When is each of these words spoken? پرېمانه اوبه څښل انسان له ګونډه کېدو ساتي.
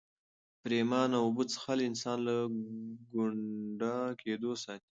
پرېمانه 0.61 1.17
اوبه 1.21 1.43
څښل 1.51 1.79
انسان 1.89 2.17
له 2.27 2.35
ګونډه 3.11 3.93
کېدو 4.21 4.51
ساتي. 4.63 4.89